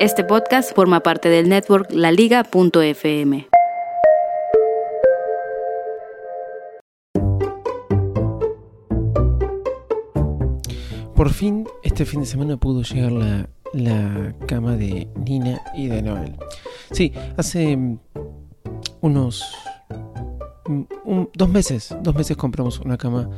[0.00, 3.48] Este podcast forma parte del network laliga.fm.
[11.14, 16.00] Por fin, este fin de semana pudo llegar la, la cama de Nina y de
[16.00, 16.34] Noel.
[16.92, 17.98] Sí, hace mm,
[19.02, 19.54] unos
[20.64, 23.28] mm, dos meses, dos meses compramos una cama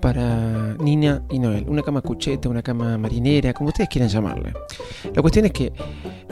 [0.00, 1.66] para Nina y Noel.
[1.68, 4.52] Una cama cucheta, una cama marinera, como ustedes quieran llamarle.
[5.14, 5.72] La cuestión es que,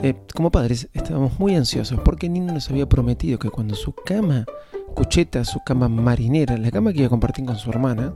[0.03, 4.45] eh, como padres, estábamos muy ansiosos porque Nina nos había prometido que cuando su cama
[4.93, 8.15] cucheta, su cama marinera, la cama que iba a compartir con su hermana,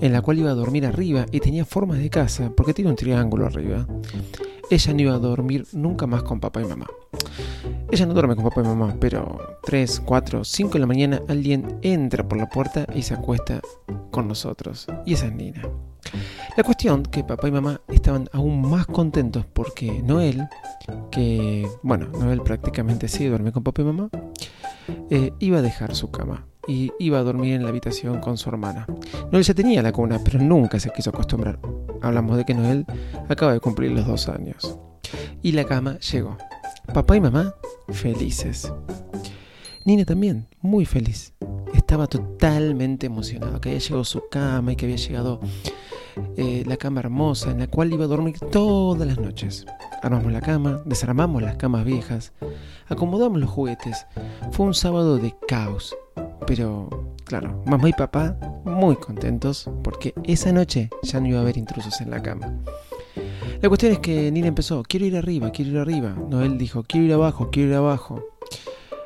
[0.00, 2.96] en la cual iba a dormir arriba y tenía formas de casa, porque tiene un
[2.96, 3.86] triángulo arriba,
[4.70, 6.86] ella no iba a dormir nunca más con papá y mamá.
[7.90, 11.78] Ella no duerme con papá y mamá, pero 3, 4, 5 de la mañana alguien
[11.82, 13.60] entra por la puerta y se acuesta
[14.10, 14.86] con nosotros.
[15.06, 15.62] Y esa es Nina.
[16.56, 20.48] La cuestión que papá y mamá estaban aún más contentos porque Noel,
[21.10, 24.08] que bueno, Noel prácticamente sí duerme con papá y mamá,
[25.10, 28.48] eh, iba a dejar su cama y iba a dormir en la habitación con su
[28.50, 28.86] hermana.
[29.30, 31.58] Noel ya tenía la cuna, pero nunca se quiso acostumbrar.
[32.02, 32.84] Hablamos de que Noel
[33.28, 34.78] acaba de cumplir los dos años.
[35.42, 36.36] Y la cama llegó.
[36.94, 37.54] Papá y mamá
[37.92, 38.72] felices.
[39.84, 41.34] Nina también, muy feliz.
[41.74, 45.40] Estaba totalmente emocionada que había llegado su cama y que había llegado
[46.36, 49.66] eh, la cama hermosa en la cual iba a dormir todas las noches.
[50.02, 52.32] Armamos la cama, desarmamos las camas viejas,
[52.88, 54.06] acomodamos los juguetes.
[54.52, 55.96] Fue un sábado de caos.
[56.46, 56.88] Pero,
[57.24, 62.00] claro, mamá y papá muy contentos porque esa noche ya no iba a haber intrusos
[62.00, 62.54] en la cama.
[63.60, 66.14] La cuestión es que Nina empezó, quiero ir arriba, quiero ir arriba.
[66.28, 68.24] Noel dijo, quiero ir abajo, quiero ir abajo.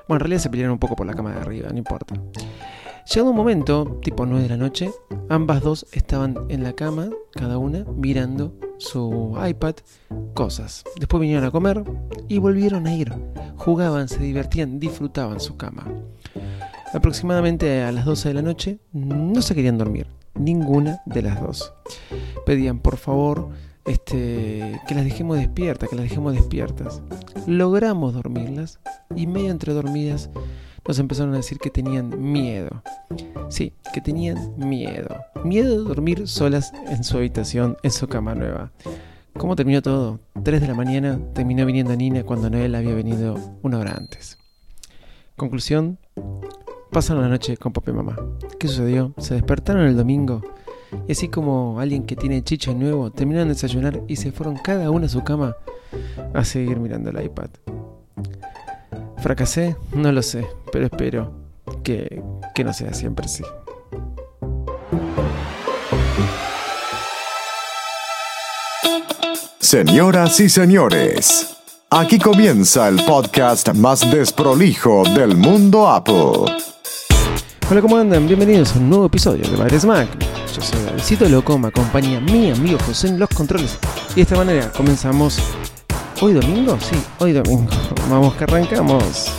[0.09, 2.15] Bueno, en realidad se pelearon un poco por la cama de arriba, no importa.
[3.07, 4.91] Llegado un momento, tipo 9 de la noche,
[5.29, 9.75] ambas dos estaban en la cama, cada una, mirando su iPad,
[10.35, 10.85] cosas.
[10.97, 11.83] Después vinieron a comer
[12.29, 13.13] y volvieron a ir.
[13.57, 15.87] Jugaban, se divertían, disfrutaban su cama.
[16.95, 21.73] Aproximadamente a las 12 de la noche no se querían dormir, ninguna de las dos.
[22.45, 23.49] Pedían por favor
[23.87, 27.03] este, que las dejemos despiertas, que las dejemos despiertas.
[27.47, 28.81] Logramos dormirlas
[29.17, 30.31] y medio entre dormidas
[30.87, 32.83] nos empezaron a decir que tenían miedo.
[33.49, 35.17] Sí, que tenían miedo.
[35.45, 38.73] Miedo de dormir solas en su habitación, en su cama nueva.
[39.35, 40.21] ¿Cómo terminó todo?
[40.43, 44.39] 3 de la mañana terminó viniendo Nina cuando Noel había venido una hora antes.
[45.37, 45.99] Conclusión,
[46.91, 48.17] pasaron la noche con papá y mamá.
[48.59, 49.15] ¿Qué sucedió?
[49.19, 50.43] Se despertaron el domingo
[51.09, 54.91] y así como alguien que tiene chicha nuevo, terminaron de desayunar y se fueron cada
[54.91, 55.57] uno a su cama
[56.35, 57.51] a seguir mirando el iPad.
[59.19, 59.77] ¿Fracasé?
[59.95, 61.33] No lo sé, pero espero
[61.83, 62.23] que,
[62.55, 63.45] que no sea siempre así.
[69.61, 71.57] Señoras y señores,
[71.89, 76.53] aquí comienza el podcast más desprolijo del mundo Apple.
[77.71, 78.27] Hola, ¿cómo andan?
[78.27, 80.22] Bienvenidos a un nuevo episodio de Padres Mac.
[80.55, 83.79] Yo soy Davidcito Loco, me acompaña mi amigo José en los controles.
[84.11, 85.39] Y de esta manera comenzamos.
[86.21, 86.79] ¿Hoy domingo?
[86.79, 87.71] Sí, hoy domingo.
[88.11, 89.33] Vamos que arrancamos.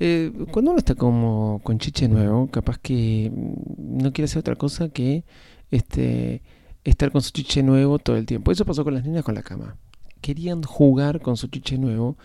[0.00, 4.56] Eh, cuando uno está como con chiche nuevo, capaz que mm, no quiere hacer otra
[4.56, 5.24] cosa que
[5.70, 6.42] este,
[6.82, 8.50] estar con su chiche nuevo todo el tiempo.
[8.50, 9.76] Eso pasó con las niñas con la cama.
[10.20, 12.16] Querían jugar con su chiche nuevo,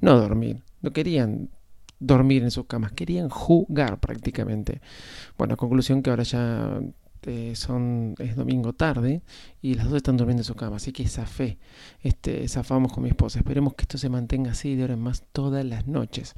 [0.00, 0.62] no dormir.
[0.82, 1.48] No querían
[2.02, 4.80] dormir en sus camas, querían jugar prácticamente.
[5.38, 6.80] Bueno, conclusión que ahora ya
[7.24, 9.22] eh, son es domingo tarde
[9.60, 11.58] y las dos están durmiendo en su cama, así que zafé,
[12.02, 13.38] este, zafamos con mi esposa.
[13.38, 16.34] Esperemos que esto se mantenga así de ahora en más todas las noches.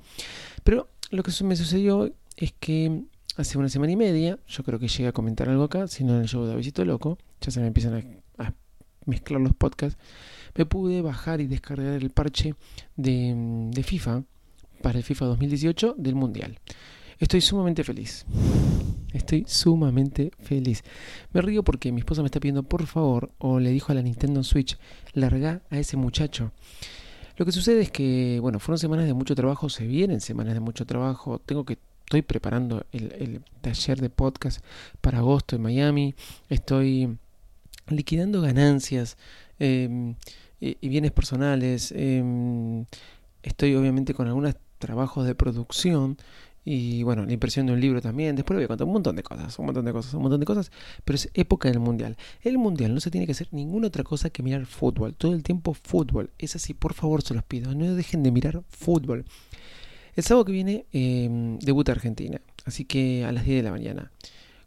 [0.62, 3.04] Pero lo que me sucedió es que
[3.36, 6.14] hace una semana y media, yo creo que llegué a comentar algo acá, si no
[6.14, 8.52] en el show de Davidito Loco, ya se me empiezan a,
[9.06, 9.98] mezclar los podcasts,
[10.54, 12.54] me pude bajar y descargar el parche
[12.96, 14.22] de FIFA
[14.84, 16.58] para el FIFA 2018 del Mundial.
[17.18, 18.26] Estoy sumamente feliz.
[19.14, 20.84] Estoy sumamente feliz.
[21.32, 24.02] Me río porque mi esposa me está pidiendo por favor, o le dijo a la
[24.02, 24.76] Nintendo Switch,
[25.14, 26.52] larga a ese muchacho.
[27.38, 30.60] Lo que sucede es que, bueno, fueron semanas de mucho trabajo, se vienen semanas de
[30.60, 34.62] mucho trabajo, tengo que estoy preparando el, taller de podcast
[35.00, 36.14] para agosto en Miami,
[36.50, 37.16] estoy
[37.88, 39.16] liquidando ganancias
[39.58, 40.14] em,
[40.60, 42.84] y, bienes personales, em,
[43.42, 44.54] estoy obviamente con algunos
[44.84, 46.18] trabajos de producción
[46.64, 48.36] y bueno, la impresión de un libro también.
[48.36, 50.46] Después voy a contar un montón de cosas, un montón de cosas, un montón de
[50.46, 50.70] cosas.
[51.04, 52.16] Pero es época del mundial.
[52.42, 55.14] El mundial no se tiene que hacer ninguna otra cosa que mirar fútbol.
[55.14, 56.30] Todo el tiempo fútbol.
[56.38, 57.74] Es así, por favor, se los pido.
[57.74, 59.26] No dejen de mirar fútbol.
[60.16, 62.40] El sábado que viene eh, debuta Argentina.
[62.64, 64.10] Así que a las 10 de la mañana.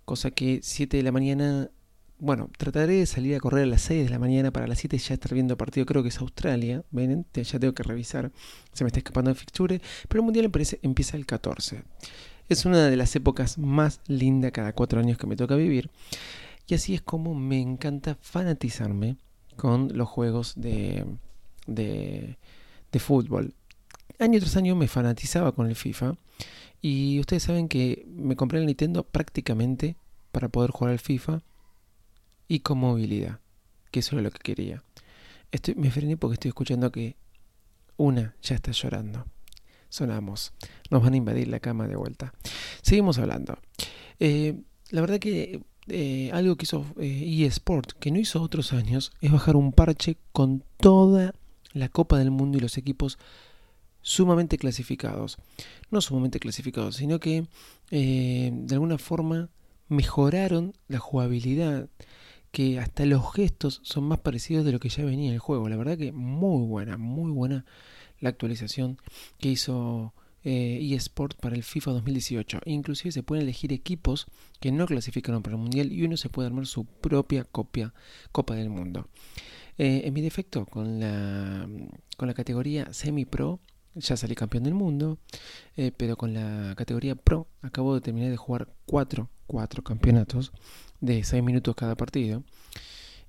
[0.05, 1.69] Cosa que 7 de la mañana
[2.19, 4.97] bueno, trataré de salir a correr a las 6 de la mañana para las 7
[4.97, 8.31] ya estar viendo partido, creo que es Australia, ven, ya tengo que revisar,
[8.73, 11.83] se me está escapando el fixture, pero el Mundial empieza el 14.
[12.49, 15.91] Es una de las épocas más lindas cada cuatro años que me toca vivir,
[16.67, 19.17] y así es como me encanta fanatizarme
[19.55, 21.05] con los juegos de,
[21.67, 22.37] de,
[22.91, 23.53] de fútbol.
[24.19, 26.15] Año tras año me fanatizaba con el FIFA,
[26.81, 29.95] y ustedes saben que me compré el Nintendo prácticamente
[30.31, 31.41] para poder jugar al FIFA
[32.47, 33.39] y con movilidad,
[33.91, 34.83] que eso era lo que quería.
[35.51, 37.15] Estoy, me frené porque estoy escuchando que
[37.97, 39.25] una ya está llorando.
[39.89, 40.53] Sonamos.
[40.89, 42.33] Nos van a invadir la cama de vuelta.
[42.81, 43.57] Seguimos hablando.
[44.19, 49.11] Eh, la verdad que eh, algo que hizo eh, eSport, que no hizo otros años,
[49.21, 51.33] es bajar un parche con toda
[51.73, 53.17] la Copa del Mundo y los equipos
[54.01, 55.38] sumamente clasificados.
[55.89, 57.47] No sumamente clasificados, sino que
[57.89, 59.49] de alguna forma
[59.88, 61.89] mejoraron la jugabilidad
[62.51, 65.69] que hasta los gestos son más parecidos de lo que ya venía en el juego.
[65.69, 67.65] La verdad que muy buena, muy buena
[68.19, 68.97] la actualización
[69.39, 70.13] que hizo
[70.44, 72.61] eh, eSport para el FIFA 2018.
[72.65, 74.27] Inclusive se pueden elegir equipos
[74.59, 77.94] que no clasificaron para el Mundial y uno se puede armar su propia copia
[78.31, 79.09] Copa del Mundo.
[79.77, 81.69] Eh, en mi defecto, con la,
[82.17, 83.59] con la categoría semi-pro,
[83.94, 85.19] ya salí campeón del mundo,
[85.75, 90.51] eh, pero con la categoría pro acabo de terminar de jugar cuatro, cuatro campeonatos
[91.01, 92.44] de 6 minutos cada partido.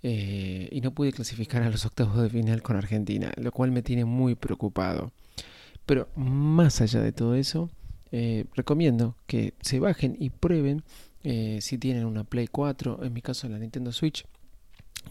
[0.02, 3.82] Eh, y no pude clasificar a los octavos de final con Argentina, lo cual me
[3.82, 5.12] tiene muy preocupado.
[5.86, 7.70] Pero más allá de todo eso,
[8.12, 10.84] eh, recomiendo que se bajen y prueben
[11.24, 14.24] eh, si tienen una Play 4, en mi caso la Nintendo Switch,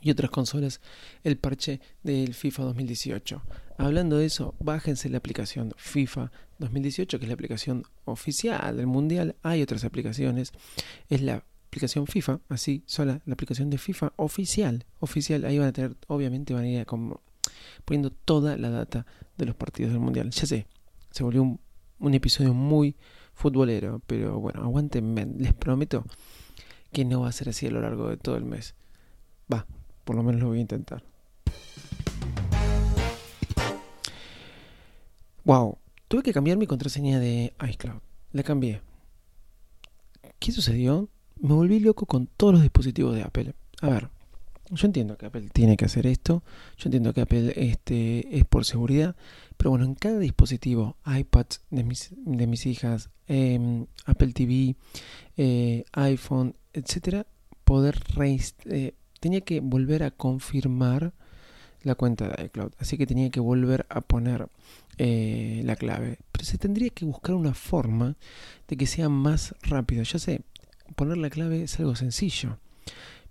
[0.02, 0.82] y otras consolas,
[1.24, 3.42] el parche del FIFA 2018.
[3.78, 9.36] Hablando de eso, bájense la aplicación FIFA 2018, que es la aplicación oficial del Mundial.
[9.44, 10.52] Hay otras aplicaciones.
[11.10, 15.74] Es la aplicación FIFA, así sola, la aplicación de FIFA oficial, oficial, ahí van a
[15.74, 17.22] tener, obviamente van a ir como
[17.86, 19.06] poniendo toda la data
[19.38, 20.32] de los partidos del mundial.
[20.32, 20.66] Ya sé,
[21.12, 21.60] se volvió un,
[22.00, 22.96] un episodio muy
[23.34, 26.04] futbolero, pero bueno, aguantenme, les prometo
[26.92, 28.74] que no va a ser así a lo largo de todo el mes.
[29.52, 29.68] Va,
[30.04, 31.04] por lo menos lo voy a intentar.
[35.48, 35.78] Wow,
[36.10, 38.02] tuve que cambiar mi contraseña de iCloud.
[38.34, 38.82] La cambié.
[40.40, 41.08] ¿Qué sucedió?
[41.40, 43.54] me volví loco con todos los dispositivos de Apple.
[43.80, 44.10] A ver,
[44.72, 46.44] yo entiendo que Apple tiene que hacer esto,
[46.78, 49.16] yo entiendo que Apple este, es por seguridad,
[49.56, 54.76] pero bueno, en cada dispositivo, iPad de mis, de mis hijas, em, Apple TV,
[55.38, 57.26] eh, iPhone, etcétera,
[57.64, 58.04] poder
[58.66, 61.14] eh, tenía que volver a confirmar
[61.88, 64.50] la cuenta de iCloud, así que tenía que volver a poner
[64.98, 68.16] eh, la clave, pero se tendría que buscar una forma
[68.68, 70.04] de que sea más rápido.
[70.04, 70.42] Ya sé,
[70.96, 72.58] poner la clave es algo sencillo.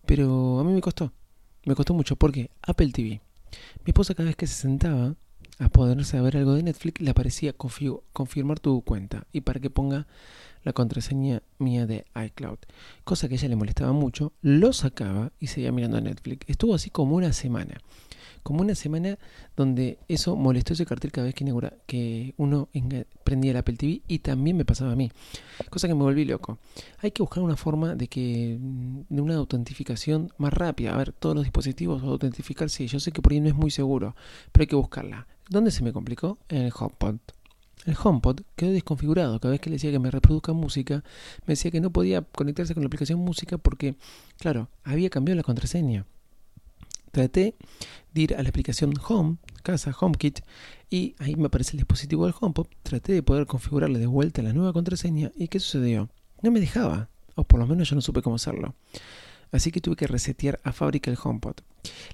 [0.06, 1.12] Pero a mí me costó.
[1.64, 3.20] Me costó mucho porque Apple TV.
[3.84, 5.16] Mi esposa cada vez que se sentaba
[5.58, 10.06] a poderse ver algo de Netflix le aparecía confirmar tu cuenta y para que ponga
[10.62, 12.58] la contraseña mía de iCloud.
[13.04, 14.32] Cosa que a ella le molestaba mucho.
[14.42, 16.48] Lo sacaba y seguía mirando Netflix.
[16.48, 17.78] Estuvo así como una semana
[18.46, 19.18] como una semana
[19.56, 21.44] donde eso molestó ese cartel cada vez que,
[21.84, 22.68] que uno
[23.24, 25.10] prendía el Apple TV y también me pasaba a mí.
[25.68, 26.60] Cosa que me volví loco.
[27.00, 30.94] Hay que buscar una forma de que mm, de una autentificación más rápida.
[30.94, 33.72] A ver, todos los dispositivos autentificar, sí, yo sé que por ahí no es muy
[33.72, 34.14] seguro,
[34.52, 35.26] pero hay que buscarla.
[35.48, 36.38] ¿Dónde se me complicó?
[36.48, 37.16] En el HomePod.
[37.86, 39.40] El HomePod quedó desconfigurado.
[39.40, 41.02] Cada vez que le decía que me reproduzca música,
[41.46, 43.96] me decía que no podía conectarse con la aplicación música porque,
[44.38, 46.04] claro, había cambiado la contraseña
[47.16, 47.54] traté
[48.12, 50.40] de ir a la aplicación Home, casa, HomeKit,
[50.90, 52.66] y ahí me aparece el dispositivo del HomePod.
[52.82, 55.32] Traté de poder configurarle de vuelta la nueva contraseña.
[55.34, 56.10] ¿Y qué sucedió?
[56.42, 58.74] No me dejaba, o por lo menos yo no supe cómo hacerlo.
[59.50, 61.54] Así que tuve que resetear a fábrica el HomePod.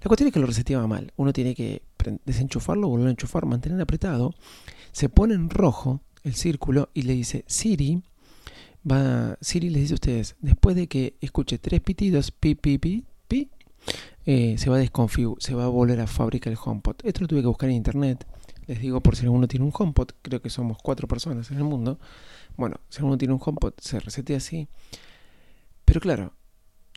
[0.03, 1.13] La cuestión es que lo reseteaba mal.
[1.17, 1.83] Uno tiene que
[2.25, 4.35] desenchufarlo, volver a enchufar, mantener apretado.
[4.93, 8.03] Se pone en rojo el círculo y le dice Siri.
[8.91, 13.05] Va, Siri les dice a ustedes, después de que escuche tres pitidos, pi, pi, pi,
[14.25, 15.09] eh, se, va a
[15.39, 16.97] se va a volver a fábrica el HomePod.
[17.05, 18.27] Esto lo tuve que buscar en internet.
[18.67, 21.65] Les digo por si alguno tiene un HomePod, creo que somos cuatro personas en el
[21.65, 21.99] mundo.
[22.57, 24.69] Bueno, si alguno tiene un HomePod, se resetea así.
[25.85, 26.33] Pero claro,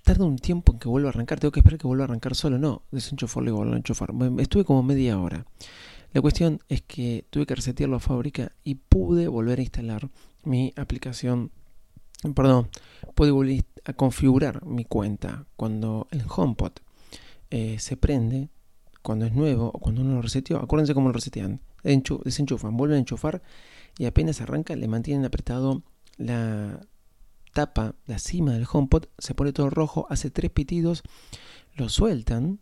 [0.04, 1.40] tarda un tiempo en que vuelva a arrancar.
[1.40, 2.60] Tengo que esperar que vuelva a arrancar solo.
[2.60, 4.12] No, desenchufarlo y volver a enchufar.
[4.38, 5.46] Estuve como media hora.
[6.16, 10.10] La cuestión es que tuve que resetearlo a fábrica y pude volver a instalar
[10.46, 11.52] mi aplicación.
[12.34, 12.70] Perdón,
[13.16, 16.72] pude volver a configurar mi cuenta cuando el HomePod
[17.50, 18.48] eh, se prende
[19.02, 21.60] cuando es nuevo o cuando uno lo reseteó, acuérdense cómo lo resetean.
[21.84, 23.42] desenchufan, vuelven a enchufar
[23.98, 25.84] y apenas arranca le mantienen apretado
[26.16, 26.80] la
[27.52, 31.04] tapa, la cima del HomePod, se pone todo rojo, hace tres pitidos,
[31.76, 32.62] lo sueltan,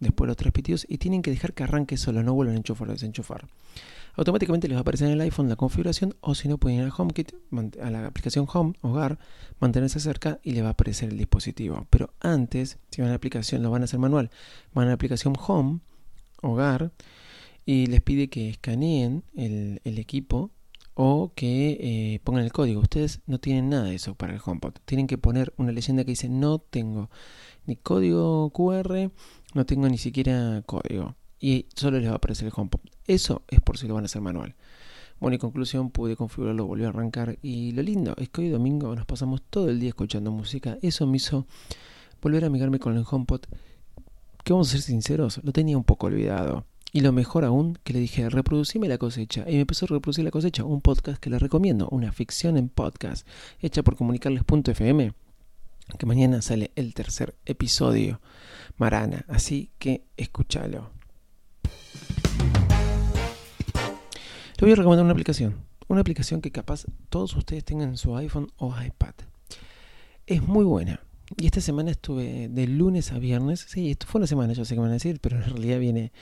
[0.00, 2.88] después los tres pitidos y tienen que dejar que arranque solo, no vuelven a enchufar
[2.88, 3.46] o desenchufar.
[4.14, 6.84] Automáticamente les va a aparecer en el iPhone la configuración o si no pueden ir
[6.84, 7.32] al HomeKit,
[7.82, 9.18] a la aplicación Home, Hogar,
[9.60, 11.86] mantenerse cerca y le va a aparecer el dispositivo.
[11.90, 14.30] Pero antes, si van a la aplicación, lo van a hacer manual,
[14.72, 15.80] van a la aplicación Home,
[16.40, 16.92] Hogar,
[17.66, 20.50] y les pide que escaneen el, equipo
[20.98, 22.80] o que eh, pongan el código.
[22.80, 24.72] Ustedes no tienen nada de eso para el HomePod.
[24.86, 27.10] Tienen que poner una leyenda que dice no tengo
[27.66, 29.10] ni código QR,
[29.54, 31.14] no tengo ni siquiera código.
[31.38, 32.80] Y solo les va a aparecer el HomePod.
[33.06, 34.56] Eso es por si lo van a hacer manual.
[35.20, 38.94] Bueno, en conclusión pude configurarlo, volvió a arrancar y lo lindo es que hoy domingo
[38.96, 40.78] nos pasamos todo el día escuchando música.
[40.80, 41.46] Eso me hizo
[42.22, 43.42] volver a amigarme con el HomePod,
[44.44, 46.64] que vamos a ser sinceros, lo tenía un poco olvidado.
[46.92, 49.44] Y lo mejor aún, que le dije, reproducime la cosecha.
[49.48, 52.68] Y me empezó a reproducir la cosecha, un podcast que les recomiendo, una ficción en
[52.68, 53.26] podcast,
[53.60, 55.12] hecha por comunicarles.fm,
[55.98, 58.20] que mañana sale el tercer episodio,
[58.76, 59.24] Marana.
[59.28, 60.90] Así que escúchalo.
[64.58, 65.56] Le voy a recomendar una aplicación.
[65.88, 69.14] Una aplicación que capaz todos ustedes tengan en su iPhone o iPad.
[70.26, 71.00] Es muy buena.
[71.36, 73.66] Y esta semana estuve de lunes a viernes.
[73.68, 76.12] Sí, esto fue una semana, yo sé que van a decir, pero en realidad viene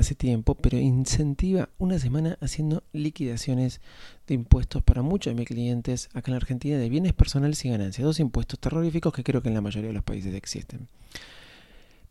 [0.00, 0.54] hace tiempo.
[0.54, 3.80] Pero incentiva una semana haciendo liquidaciones
[4.26, 7.70] de impuestos para muchos de mis clientes acá en la Argentina de bienes personales y
[7.70, 8.04] ganancias.
[8.04, 10.88] Dos impuestos terroríficos que creo que en la mayoría de los países existen.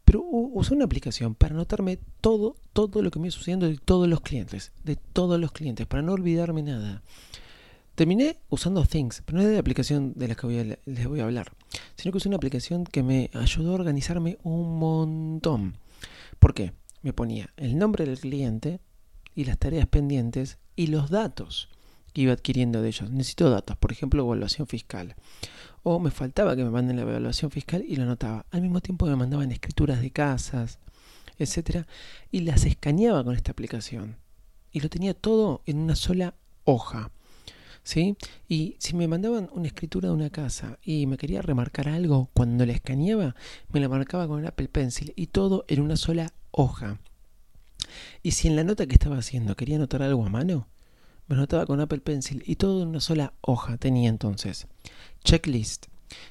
[0.10, 4.08] Pero usé una aplicación para anotarme todo, todo lo que me iba sucediendo de todos
[4.08, 7.04] los clientes, de todos los clientes, para no olvidarme nada.
[7.94, 11.26] Terminé usando Things, pero no es de la aplicación de la que les voy a
[11.26, 11.52] hablar,
[11.96, 15.76] sino que usé una aplicación que me ayudó a organizarme un montón.
[16.40, 16.72] ¿Por qué?
[17.02, 18.80] Me ponía el nombre del cliente
[19.36, 21.70] y las tareas pendientes y los datos
[22.14, 23.10] que iba adquiriendo de ellos.
[23.12, 25.16] Necesito datos, por ejemplo, evaluación fiscal
[25.84, 28.46] o me faltaba que me manden la evaluación fiscal y lo anotaba.
[28.52, 30.80] Al mismo tiempo me mandaban escrituras de casas,
[31.38, 31.88] etcétera,
[32.32, 34.18] y las escaneaba con esta aplicación.
[34.72, 37.12] Y lo tenía todo en una sola hoja.
[37.82, 38.18] ¿Sí?
[38.48, 42.66] Y si me mandaban una escritura de una casa y me quería remarcar algo, cuando
[42.66, 43.36] la escaneaba,
[43.70, 47.00] me la marcaba con el Apple Pencil y todo en una sola hoja.
[48.22, 50.68] Y si en la nota que estaba haciendo quería anotar algo a mano,
[51.28, 54.68] me anotaba con Apple Pencil y todo en una sola hoja tenía entonces
[55.24, 55.86] checklist.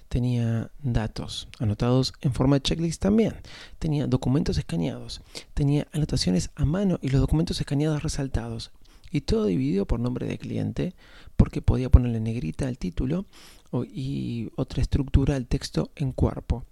[0.08, 3.36] Tenía datos anotados en forma de checklist también.
[3.78, 5.22] Tenía documentos escaneados.
[5.54, 8.72] Tenía anotaciones a mano y los documentos escaneados resaltados.
[9.10, 10.94] Y todo dividido por nombre de cliente,
[11.36, 13.24] porque podía ponerle negrita al título
[13.72, 16.64] y otra estructura al texto en cuerpo.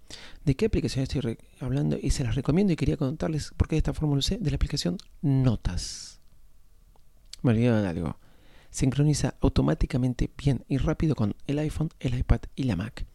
[0.45, 1.97] ¿De qué aplicación estoy hablando?
[2.01, 4.55] Y se las recomiendo y quería contarles por qué esta forma lo sé, de la
[4.55, 6.19] aplicación Notas.
[7.43, 8.17] Me olvidé de algo
[8.77, 13.05] sincroniza automáticamente bien y rápido con el iPhone, el iPad y la Mac.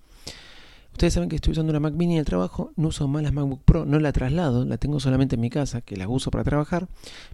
[0.92, 3.32] Ustedes saben que estoy usando una Mac mini en el trabajo, no uso más la
[3.32, 6.44] MacBook Pro, no la traslado, la tengo solamente en mi casa, que la uso para
[6.44, 6.88] trabajar,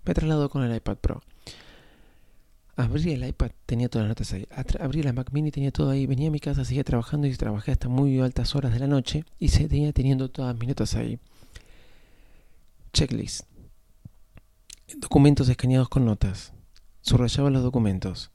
[0.05, 1.23] me traslado con el iPad Pro.
[2.79, 4.47] Abrí el iPad, tenía todas las notas ahí.
[4.79, 6.07] Abrí la Mac mini, tenía todo ahí.
[6.07, 9.25] Venía a mi casa, seguía trabajando y trabajé hasta muy altas horas de la noche
[9.41, 11.19] y seguía teniendo todas mis notas ahí.
[12.93, 13.47] Checklist.
[14.97, 16.53] Documentos escaneados con notas
[17.01, 18.31] subrayaba los documentos.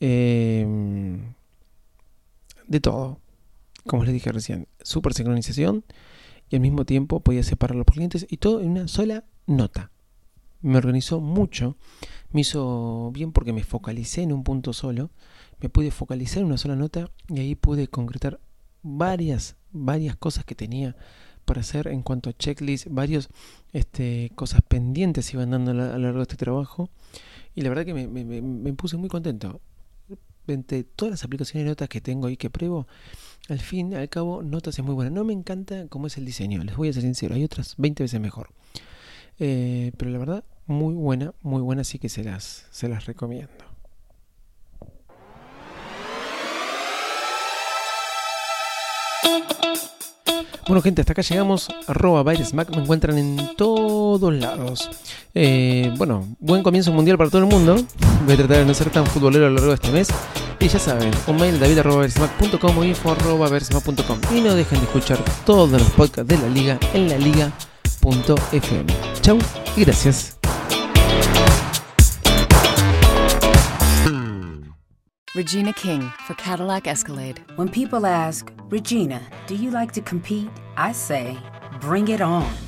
[0.00, 1.34] Em,
[2.66, 3.20] de todo.
[3.86, 5.84] Como les dije recién, super sincronización
[6.50, 9.92] y al mismo tiempo podía separarlo por clientes y todo en una sola nota.
[10.60, 11.76] Me organizó mucho,
[12.32, 15.10] me hizo bien porque me focalicé en un punto solo,
[15.60, 18.40] me pude focalizar en una sola nota y ahí pude concretar
[18.82, 20.96] varias, varias cosas que tenía
[21.44, 23.28] para hacer en cuanto a checklist, varias
[23.72, 26.90] este, cosas pendientes iban dando a lo largo de este trabajo
[27.54, 29.60] y la verdad que me, puse muy contento.
[30.46, 32.86] Entre todas las aplicaciones de notas que tengo y que pruebo,
[33.48, 35.10] al fin, al cabo, Notas es muy buena.
[35.10, 38.04] No me encanta cómo es el diseño, les voy a ser sincero, hay otras 20
[38.04, 38.50] veces mejor.
[39.38, 43.68] Eh, pero la verdad, muy buena, muy buena, así que se las, se las recomiendo.
[50.68, 51.68] Bueno, gente, hasta acá llegamos.
[51.86, 54.90] Arroba Mac me encuentran en todos lados.
[55.34, 57.76] Eh, bueno, buen comienzo mundial para todo el mundo.
[58.26, 60.08] Voy a tratar de no ser tan futbolero a lo largo de este mes.
[60.60, 64.20] Y ya saben, un mail david.com o info.versmac.com.
[64.36, 67.16] Y no dejen de escuchar todos los podcasts de la liga en la
[69.22, 69.38] Chau
[69.76, 70.38] y gracias.
[75.34, 77.40] Regina King for Cadillac Escalade.
[77.56, 80.48] When people ask, Regina, do you like to compete?
[80.76, 81.36] I say,
[81.80, 82.67] bring it on.